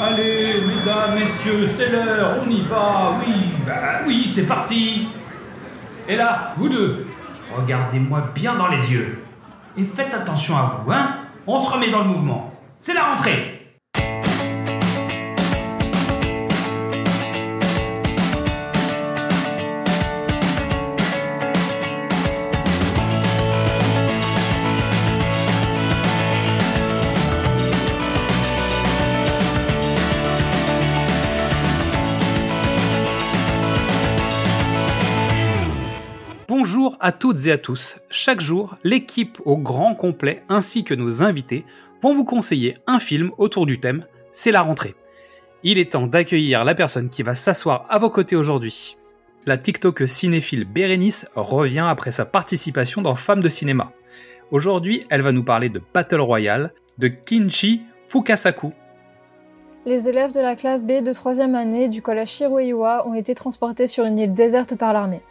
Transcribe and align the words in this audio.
Allez, 0.00 0.54
mesdames, 0.64 1.18
messieurs, 1.18 1.66
c'est 1.76 1.90
l'heure, 1.90 2.36
on 2.46 2.48
y 2.48 2.60
va, 2.62 3.18
oui, 3.18 3.34
bah 3.66 4.00
oui, 4.06 4.30
c'est 4.32 4.44
parti. 4.44 5.08
Et 6.08 6.14
là, 6.14 6.54
vous 6.56 6.68
deux, 6.68 7.04
regardez-moi 7.56 8.30
bien 8.32 8.54
dans 8.54 8.68
les 8.68 8.92
yeux. 8.92 9.18
Et 9.76 9.82
faites 9.82 10.14
attention 10.14 10.56
à 10.56 10.62
vous, 10.62 10.92
hein 10.92 11.16
On 11.48 11.58
se 11.58 11.68
remet 11.68 11.90
dans 11.90 12.04
le 12.04 12.10
mouvement. 12.10 12.54
C'est 12.78 12.94
la 12.94 13.02
rentrée 13.02 13.57
Bonjour 36.60 36.96
à 36.98 37.12
toutes 37.12 37.46
et 37.46 37.52
à 37.52 37.56
tous. 37.56 37.98
Chaque 38.10 38.40
jour, 38.40 38.76
l'équipe 38.82 39.38
au 39.44 39.56
grand 39.56 39.94
complet 39.94 40.42
ainsi 40.48 40.82
que 40.82 40.92
nos 40.92 41.22
invités 41.22 41.64
vont 42.02 42.12
vous 42.12 42.24
conseiller 42.24 42.78
un 42.88 42.98
film 42.98 43.30
autour 43.38 43.64
du 43.64 43.78
thème 43.78 44.04
C'est 44.32 44.50
la 44.50 44.62
rentrée. 44.62 44.96
Il 45.62 45.78
est 45.78 45.92
temps 45.92 46.08
d'accueillir 46.08 46.64
la 46.64 46.74
personne 46.74 47.10
qui 47.10 47.22
va 47.22 47.36
s'asseoir 47.36 47.86
à 47.88 47.98
vos 47.98 48.10
côtés 48.10 48.34
aujourd'hui. 48.34 48.96
La 49.46 49.56
TikTok 49.56 50.08
cinéphile 50.08 50.64
Bérénice 50.64 51.30
revient 51.36 51.86
après 51.88 52.10
sa 52.10 52.26
participation 52.26 53.02
dans 53.02 53.14
Femmes 53.14 53.42
de 53.42 53.48
cinéma. 53.48 53.92
Aujourd'hui, 54.50 55.04
elle 55.10 55.22
va 55.22 55.30
nous 55.30 55.44
parler 55.44 55.68
de 55.68 55.80
Battle 55.94 56.20
Royale 56.20 56.72
de 56.98 57.06
Kinchi 57.06 57.82
Fukasaku. 58.08 58.72
Les 59.86 60.08
élèves 60.08 60.32
de 60.32 60.40
la 60.40 60.56
classe 60.56 60.84
B 60.84 61.04
de 61.04 61.12
3 61.12 61.40
année 61.40 61.88
du 61.88 62.02
collège 62.02 62.30
Shiroiwa 62.30 63.06
ont 63.06 63.14
été 63.14 63.36
transportés 63.36 63.86
sur 63.86 64.04
une 64.04 64.18
île 64.18 64.34
déserte 64.34 64.74
par 64.74 64.92
l'armée. 64.92 65.22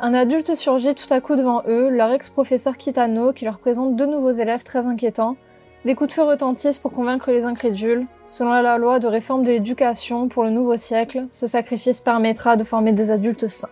Un 0.00 0.14
adulte 0.14 0.54
surgit 0.54 0.94
tout 0.94 1.12
à 1.12 1.20
coup 1.20 1.34
devant 1.34 1.64
eux, 1.66 1.88
leur 1.88 2.12
ex-professeur 2.12 2.76
Kitano, 2.76 3.32
qui 3.32 3.44
leur 3.44 3.58
présente 3.58 3.96
deux 3.96 4.06
nouveaux 4.06 4.30
élèves 4.30 4.62
très 4.62 4.86
inquiétants. 4.86 5.36
Des 5.84 5.96
coups 5.96 6.10
de 6.10 6.12
feu 6.14 6.22
retentissent 6.22 6.78
pour 6.78 6.92
convaincre 6.92 7.32
les 7.32 7.44
incrédules. 7.44 8.06
Selon 8.28 8.52
la 8.52 8.78
loi 8.78 9.00
de 9.00 9.08
réforme 9.08 9.42
de 9.42 9.50
l'éducation 9.50 10.28
pour 10.28 10.44
le 10.44 10.50
nouveau 10.50 10.76
siècle, 10.76 11.26
ce 11.32 11.48
sacrifice 11.48 12.00
permettra 12.00 12.56
de 12.56 12.62
former 12.62 12.92
des 12.92 13.10
adultes 13.10 13.48
sains. 13.48 13.70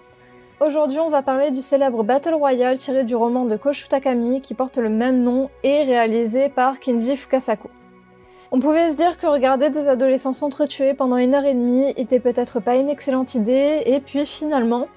Aujourd'hui, 0.61 0.99
on 0.99 1.11
va 1.11 1.23
parler 1.23 1.53
du 1.53 1.61
célèbre 1.61 2.03
Battle 2.03 2.35
Royale 2.35 2.79
tiré 2.79 3.05
du 3.05 3.15
roman 3.15 3.45
de 3.45 3.57
Koshu 3.57 3.87
Takami 3.87 4.41
qui 4.41 4.55
porte 4.55 4.79
le 4.79 4.89
même 4.89 5.23
nom 5.23 5.49
et 5.63 5.85
réalisé 5.85 6.49
par 6.49 6.81
Kinji 6.81 7.17
Fukasaku. 7.17 7.69
On 8.51 8.59
pouvait 8.59 8.91
se 8.91 8.97
dire 8.97 9.17
que 9.17 9.27
regarder 9.29 9.71
des 9.71 9.87
adolescents 9.87 10.33
s'entretuer 10.33 10.95
pendant 10.95 11.19
une 11.19 11.35
heure 11.35 11.45
et 11.45 11.55
demie 11.55 11.91
était 11.97 12.21
peut-être 12.21 12.59
pas 12.59 12.77
une 12.77 12.89
excellente 12.89 13.35
idée, 13.35 13.83
et 13.85 14.01
puis 14.01 14.25
finalement, 14.25 14.89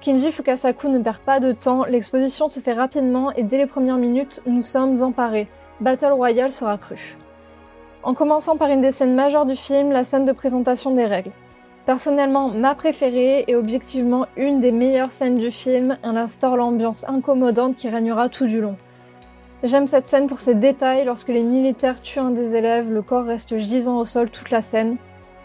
Kinji 0.00 0.30
Fukasaku 0.30 0.88
ne 0.88 1.00
perd 1.00 1.18
pas 1.18 1.40
de 1.40 1.50
temps, 1.50 1.84
l'exposition 1.84 2.48
se 2.48 2.60
fait 2.60 2.72
rapidement 2.72 3.32
et 3.32 3.42
dès 3.42 3.58
les 3.58 3.66
premières 3.66 3.96
minutes, 3.96 4.42
nous 4.46 4.62
sommes 4.62 5.02
emparés. 5.02 5.48
Battle 5.80 6.12
Royale 6.12 6.52
sera 6.52 6.78
cru. 6.78 7.16
En 8.04 8.14
commençant 8.14 8.56
par 8.56 8.68
une 8.70 8.80
des 8.80 8.92
scènes 8.92 9.16
majeures 9.16 9.44
du 9.44 9.56
film, 9.56 9.90
la 9.90 10.04
scène 10.04 10.24
de 10.24 10.30
présentation 10.32 10.92
des 10.92 11.04
règles. 11.04 11.32
Personnellement, 11.84 12.48
ma 12.48 12.76
préférée 12.76 13.44
et 13.48 13.56
objectivement 13.56 14.26
une 14.36 14.60
des 14.60 14.70
meilleures 14.70 15.10
scènes 15.10 15.38
du 15.38 15.50
film, 15.50 15.98
elle 16.04 16.16
instaure 16.16 16.56
l'ambiance 16.56 17.04
incommodante 17.08 17.74
qui 17.74 17.88
régnera 17.88 18.28
tout 18.28 18.46
du 18.46 18.60
long. 18.60 18.76
J'aime 19.64 19.88
cette 19.88 20.06
scène 20.06 20.28
pour 20.28 20.38
ses 20.38 20.54
détails, 20.54 21.06
lorsque 21.06 21.28
les 21.28 21.42
militaires 21.42 22.00
tuent 22.00 22.20
un 22.20 22.30
des 22.30 22.54
élèves, 22.54 22.88
le 22.88 23.02
corps 23.02 23.24
reste 23.24 23.58
gisant 23.58 23.98
au 23.98 24.04
sol 24.04 24.30
toute 24.30 24.50
la 24.50 24.62
scène. 24.62 24.96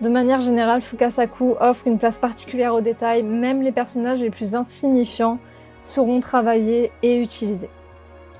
De 0.01 0.09
manière 0.09 0.41
générale, 0.41 0.81
Fukasaku 0.81 1.55
offre 1.59 1.87
une 1.87 1.97
place 1.97 2.19
particulière 2.19 2.73
aux 2.73 2.81
détails, 2.81 3.23
même 3.23 3.61
les 3.61 3.71
personnages 3.71 4.19
les 4.19 4.31
plus 4.31 4.55
insignifiants 4.55 5.37
seront 5.83 6.19
travaillés 6.19 6.91
et 7.03 7.17
utilisés. 7.17 7.69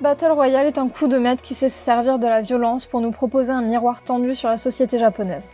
Battle 0.01 0.31
Royale 0.31 0.67
est 0.67 0.77
un 0.77 0.89
coup 0.89 1.07
de 1.07 1.17
maître 1.17 1.41
qui 1.41 1.53
sait 1.53 1.69
se 1.69 1.77
servir 1.77 2.19
de 2.19 2.27
la 2.27 2.41
violence 2.41 2.85
pour 2.85 3.00
nous 3.00 3.11
proposer 3.11 3.51
un 3.51 3.61
miroir 3.61 4.01
tendu 4.01 4.35
sur 4.35 4.50
la 4.50 4.57
société 4.57 4.97
japonaise. 4.97 5.53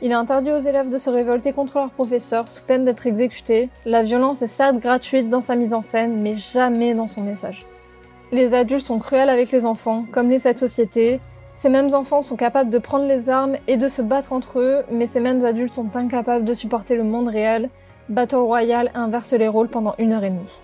Il 0.00 0.12
est 0.12 0.14
interdit 0.14 0.52
aux 0.52 0.58
élèves 0.58 0.90
de 0.90 0.98
se 0.98 1.10
révolter 1.10 1.52
contre 1.52 1.78
leurs 1.78 1.90
professeurs 1.90 2.48
sous 2.50 2.62
peine 2.62 2.84
d'être 2.84 3.06
exécutés. 3.06 3.68
La 3.84 4.04
violence 4.04 4.42
est 4.42 4.46
certes 4.46 4.78
gratuite 4.78 5.28
dans 5.28 5.42
sa 5.42 5.56
mise 5.56 5.74
en 5.74 5.82
scène, 5.82 6.20
mais 6.22 6.36
jamais 6.36 6.94
dans 6.94 7.08
son 7.08 7.22
message. 7.22 7.66
Les 8.30 8.54
adultes 8.54 8.86
sont 8.86 9.00
cruels 9.00 9.30
avec 9.30 9.50
les 9.50 9.66
enfants, 9.66 10.04
comme 10.12 10.28
l'est 10.28 10.38
cette 10.38 10.58
société, 10.58 11.18
ces 11.58 11.70
mêmes 11.70 11.92
enfants 11.92 12.22
sont 12.22 12.36
capables 12.36 12.70
de 12.70 12.78
prendre 12.78 13.06
les 13.06 13.30
armes 13.30 13.56
et 13.66 13.76
de 13.76 13.88
se 13.88 14.00
battre 14.00 14.32
entre 14.32 14.60
eux, 14.60 14.84
mais 14.92 15.08
ces 15.08 15.18
mêmes 15.18 15.44
adultes 15.44 15.74
sont 15.74 15.96
incapables 15.96 16.44
de 16.44 16.54
supporter 16.54 16.94
le 16.94 17.02
monde 17.02 17.26
réel. 17.26 17.68
Battle 18.08 18.36
Royale 18.36 18.92
inverse 18.94 19.32
les 19.32 19.48
rôles 19.48 19.66
pendant 19.66 19.96
une 19.98 20.12
heure 20.12 20.22
et 20.22 20.30
demie. 20.30 20.60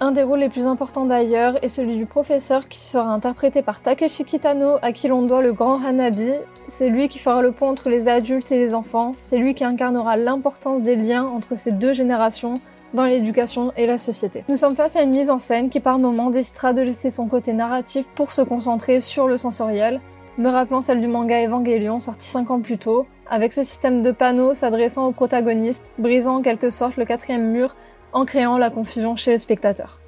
Un 0.00 0.12
des 0.12 0.22
rôles 0.22 0.40
les 0.40 0.50
plus 0.50 0.66
importants 0.66 1.06
d'ailleurs 1.06 1.64
est 1.64 1.70
celui 1.70 1.96
du 1.96 2.04
professeur 2.04 2.68
qui 2.68 2.78
sera 2.78 3.08
interprété 3.08 3.62
par 3.62 3.80
Takeshi 3.80 4.26
Kitano 4.26 4.76
à 4.82 4.92
qui 4.92 5.08
l'on 5.08 5.22
doit 5.22 5.40
le 5.40 5.54
grand 5.54 5.82
Hanabi. 5.82 6.32
C'est 6.68 6.90
lui 6.90 7.08
qui 7.08 7.18
fera 7.18 7.40
le 7.40 7.52
pont 7.52 7.70
entre 7.70 7.88
les 7.88 8.06
adultes 8.06 8.52
et 8.52 8.58
les 8.58 8.74
enfants, 8.74 9.14
c'est 9.20 9.38
lui 9.38 9.54
qui 9.54 9.64
incarnera 9.64 10.18
l'importance 10.18 10.82
des 10.82 10.96
liens 10.96 11.24
entre 11.24 11.56
ces 11.56 11.72
deux 11.72 11.94
générations 11.94 12.60
dans 12.96 13.04
l'éducation 13.04 13.72
et 13.76 13.86
la 13.86 13.98
société. 13.98 14.42
Nous 14.48 14.56
sommes 14.56 14.74
face 14.74 14.96
à 14.96 15.02
une 15.02 15.12
mise 15.12 15.30
en 15.30 15.38
scène 15.38 15.68
qui 15.70 15.78
par 15.78 16.00
moments 16.00 16.30
décidera 16.30 16.72
de 16.72 16.82
laisser 16.82 17.10
son 17.10 17.28
côté 17.28 17.52
narratif 17.52 18.04
pour 18.16 18.32
se 18.32 18.42
concentrer 18.42 19.00
sur 19.00 19.28
le 19.28 19.36
sensoriel, 19.36 20.00
me 20.38 20.48
rappelant 20.48 20.80
celle 20.80 21.00
du 21.00 21.06
manga 21.06 21.40
Evangelion 21.46 22.00
sorti 22.00 22.26
5 22.26 22.50
ans 22.50 22.60
plus 22.60 22.78
tôt, 22.78 23.06
avec 23.30 23.52
ce 23.52 23.62
système 23.62 24.02
de 24.02 24.10
panneaux 24.10 24.54
s'adressant 24.54 25.06
aux 25.06 25.12
protagonistes, 25.12 25.88
brisant 25.98 26.36
en 26.36 26.42
quelque 26.42 26.70
sorte 26.70 26.96
le 26.96 27.04
quatrième 27.04 27.50
mur 27.50 27.76
en 28.12 28.24
créant 28.24 28.58
la 28.58 28.70
confusion 28.70 29.14
chez 29.14 29.30
le 29.30 29.38
spectateur. 29.38 30.00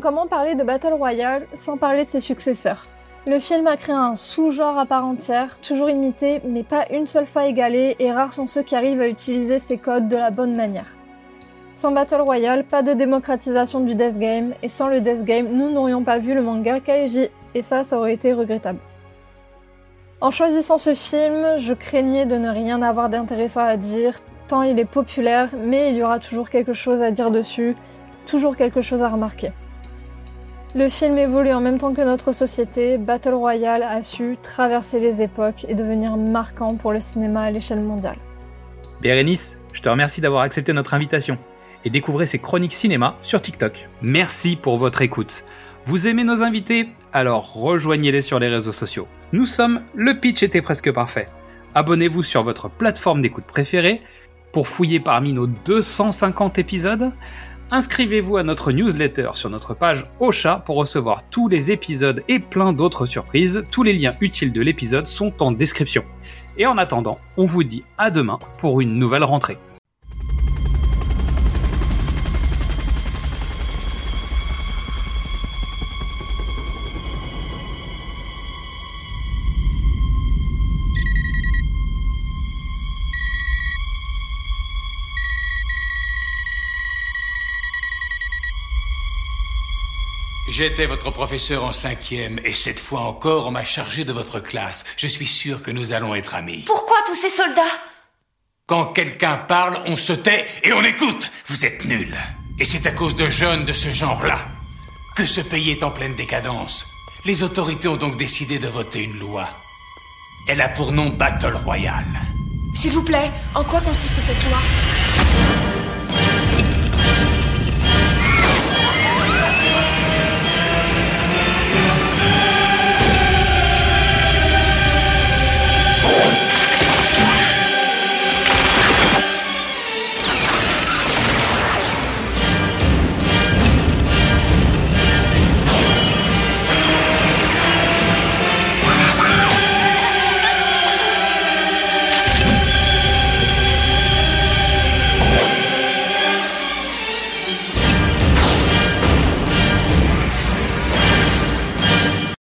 Comment 0.00 0.26
parler 0.26 0.54
de 0.54 0.64
Battle 0.64 0.94
Royale 0.94 1.46
sans 1.54 1.76
parler 1.76 2.04
de 2.04 2.10
ses 2.10 2.20
successeurs? 2.20 2.88
Le 3.26 3.38
film 3.38 3.66
a 3.66 3.76
créé 3.76 3.94
un 3.94 4.14
sous-genre 4.14 4.78
à 4.78 4.84
part 4.84 5.06
entière, 5.06 5.60
toujours 5.60 5.88
imité, 5.88 6.42
mais 6.44 6.62
pas 6.62 6.84
une 6.90 7.06
seule 7.06 7.26
fois 7.26 7.46
égalé, 7.46 7.96
et 7.98 8.12
rares 8.12 8.34
sont 8.34 8.46
ceux 8.46 8.62
qui 8.62 8.76
arrivent 8.76 9.00
à 9.00 9.08
utiliser 9.08 9.58
ces 9.58 9.78
codes 9.78 10.08
de 10.08 10.16
la 10.16 10.30
bonne 10.30 10.54
manière. 10.54 10.96
Sans 11.76 11.90
Battle 11.90 12.20
Royale, 12.20 12.62
pas 12.62 12.82
de 12.82 12.92
démocratisation 12.92 13.80
du 13.80 13.96
Death 13.96 14.16
Game, 14.16 14.54
et 14.62 14.68
sans 14.68 14.86
le 14.86 15.00
Death 15.00 15.24
Game, 15.24 15.48
nous 15.48 15.70
n'aurions 15.70 16.04
pas 16.04 16.20
vu 16.20 16.32
le 16.32 16.40
manga 16.40 16.78
Kaiji, 16.78 17.28
et 17.54 17.62
ça, 17.62 17.82
ça 17.82 17.98
aurait 17.98 18.14
été 18.14 18.32
regrettable. 18.32 18.78
En 20.20 20.30
choisissant 20.30 20.78
ce 20.78 20.94
film, 20.94 21.58
je 21.58 21.74
craignais 21.74 22.26
de 22.26 22.36
ne 22.36 22.48
rien 22.48 22.80
avoir 22.80 23.08
d'intéressant 23.08 23.64
à 23.64 23.76
dire, 23.76 24.14
tant 24.46 24.62
il 24.62 24.78
est 24.78 24.84
populaire, 24.84 25.50
mais 25.64 25.90
il 25.90 25.96
y 25.96 26.04
aura 26.04 26.20
toujours 26.20 26.48
quelque 26.48 26.74
chose 26.74 27.02
à 27.02 27.10
dire 27.10 27.32
dessus, 27.32 27.74
toujours 28.26 28.56
quelque 28.56 28.80
chose 28.80 29.02
à 29.02 29.08
remarquer. 29.08 29.50
Le 30.76 30.88
film 30.88 31.18
évolue 31.18 31.52
en 31.52 31.60
même 31.60 31.78
temps 31.78 31.92
que 31.92 32.02
notre 32.02 32.30
société, 32.30 32.98
Battle 32.98 33.34
Royale 33.34 33.82
a 33.82 34.02
su 34.02 34.36
traverser 34.40 35.00
les 35.00 35.22
époques 35.22 35.66
et 35.68 35.74
devenir 35.74 36.16
marquant 36.16 36.76
pour 36.76 36.92
le 36.92 37.00
cinéma 37.00 37.42
à 37.42 37.50
l'échelle 37.50 37.80
mondiale. 37.80 38.16
Bérénice, 39.00 39.58
je 39.72 39.82
te 39.82 39.88
remercie 39.88 40.20
d'avoir 40.20 40.42
accepté 40.42 40.72
notre 40.72 40.94
invitation 40.94 41.36
et 41.84 41.90
découvrez 41.90 42.26
ses 42.26 42.38
chroniques 42.38 42.74
cinéma 42.74 43.16
sur 43.22 43.40
TikTok. 43.40 43.88
Merci 44.02 44.56
pour 44.56 44.76
votre 44.76 45.02
écoute. 45.02 45.44
Vous 45.86 46.06
aimez 46.06 46.24
nos 46.24 46.42
invités? 46.42 46.88
Alors 47.12 47.52
rejoignez-les 47.52 48.22
sur 48.22 48.38
les 48.38 48.48
réseaux 48.48 48.72
sociaux. 48.72 49.06
Nous 49.32 49.46
sommes 49.46 49.82
Le 49.94 50.18
Pitch 50.18 50.42
était 50.42 50.62
presque 50.62 50.90
parfait. 50.92 51.28
Abonnez-vous 51.74 52.22
sur 52.22 52.42
votre 52.42 52.70
plateforme 52.70 53.20
d'écoute 53.20 53.44
préférée 53.44 54.00
pour 54.52 54.68
fouiller 54.68 55.00
parmi 55.00 55.32
nos 55.32 55.46
250 55.46 56.58
épisodes. 56.58 57.10
Inscrivez-vous 57.70 58.36
à 58.36 58.42
notre 58.44 58.72
newsletter 58.72 59.30
sur 59.34 59.50
notre 59.50 59.74
page 59.74 60.06
Ocha 60.20 60.62
pour 60.64 60.76
recevoir 60.76 61.28
tous 61.28 61.48
les 61.48 61.72
épisodes 61.72 62.22
et 62.28 62.38
plein 62.38 62.72
d'autres 62.72 63.06
surprises. 63.06 63.64
Tous 63.70 63.82
les 63.82 63.92
liens 63.92 64.14
utiles 64.20 64.52
de 64.52 64.62
l'épisode 64.62 65.06
sont 65.06 65.42
en 65.42 65.50
description. 65.50 66.04
Et 66.56 66.66
en 66.66 66.78
attendant, 66.78 67.18
on 67.36 67.46
vous 67.46 67.64
dit 67.64 67.82
à 67.98 68.10
demain 68.10 68.38
pour 68.58 68.80
une 68.80 68.98
nouvelle 68.98 69.24
rentrée. 69.24 69.58
J'étais 90.50 90.86
votre 90.86 91.10
professeur 91.10 91.64
en 91.64 91.72
cinquième, 91.72 92.38
et 92.44 92.52
cette 92.52 92.78
fois 92.78 93.00
encore, 93.00 93.46
on 93.46 93.50
m'a 93.50 93.64
chargé 93.64 94.04
de 94.04 94.12
votre 94.12 94.40
classe. 94.40 94.84
Je 94.96 95.06
suis 95.06 95.26
sûr 95.26 95.62
que 95.62 95.70
nous 95.70 95.92
allons 95.92 96.14
être 96.14 96.34
amis. 96.34 96.64
Pourquoi 96.66 96.96
tous 97.06 97.14
ces 97.14 97.30
soldats? 97.30 97.62
Quand 98.66 98.86
quelqu'un 98.86 99.36
parle, 99.36 99.82
on 99.86 99.96
se 99.96 100.12
tait 100.12 100.46
et 100.62 100.72
on 100.72 100.82
écoute. 100.84 101.30
Vous 101.46 101.64
êtes 101.64 101.84
nuls. 101.86 102.16
Et 102.58 102.64
c'est 102.64 102.86
à 102.86 102.92
cause 102.92 103.16
de 103.16 103.28
jeunes 103.28 103.64
de 103.64 103.72
ce 103.72 103.90
genre-là 103.90 104.46
que 105.16 105.26
ce 105.26 105.40
pays 105.40 105.70
est 105.70 105.82
en 105.82 105.90
pleine 105.90 106.14
décadence. 106.14 106.86
Les 107.24 107.42
autorités 107.42 107.88
ont 107.88 107.96
donc 107.96 108.16
décidé 108.16 108.58
de 108.58 108.68
voter 108.68 109.02
une 109.02 109.18
loi. 109.18 109.48
Elle 110.48 110.60
a 110.60 110.68
pour 110.68 110.92
nom 110.92 111.08
Battle 111.08 111.56
Royale. 111.64 112.20
S'il 112.74 112.92
vous 112.92 113.04
plaît, 113.04 113.30
en 113.54 113.64
quoi 113.64 113.80
consiste 113.80 114.20
cette 114.20 114.44
loi? 114.50 115.83